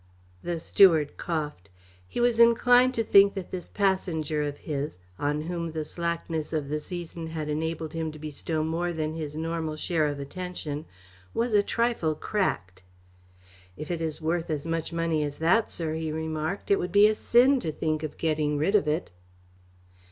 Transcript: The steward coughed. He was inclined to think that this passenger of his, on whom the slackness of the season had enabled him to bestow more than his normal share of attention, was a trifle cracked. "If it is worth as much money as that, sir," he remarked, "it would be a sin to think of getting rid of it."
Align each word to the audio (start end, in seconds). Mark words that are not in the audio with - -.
The 0.41 0.59
steward 0.59 1.15
coughed. 1.17 1.69
He 2.07 2.19
was 2.19 2.39
inclined 2.39 2.95
to 2.95 3.03
think 3.03 3.35
that 3.35 3.51
this 3.51 3.67
passenger 3.69 4.41
of 4.41 4.57
his, 4.65 4.97
on 5.19 5.41
whom 5.43 5.73
the 5.73 5.85
slackness 5.85 6.53
of 6.53 6.69
the 6.69 6.79
season 6.79 7.27
had 7.27 7.49
enabled 7.49 7.93
him 7.93 8.11
to 8.11 8.17
bestow 8.17 8.63
more 8.63 8.93
than 8.93 9.13
his 9.13 9.35
normal 9.37 9.75
share 9.75 10.07
of 10.07 10.19
attention, 10.19 10.85
was 11.35 11.53
a 11.53 11.61
trifle 11.61 12.15
cracked. 12.15 12.81
"If 13.77 13.91
it 13.91 14.01
is 14.01 14.19
worth 14.19 14.49
as 14.49 14.65
much 14.65 14.91
money 14.91 15.21
as 15.23 15.37
that, 15.37 15.69
sir," 15.69 15.93
he 15.93 16.11
remarked, 16.11 16.71
"it 16.71 16.79
would 16.79 16.91
be 16.91 17.05
a 17.07 17.13
sin 17.13 17.59
to 17.59 17.71
think 17.71 18.01
of 18.01 18.17
getting 18.17 18.57
rid 18.57 18.73
of 18.73 18.87
it." 18.87 19.11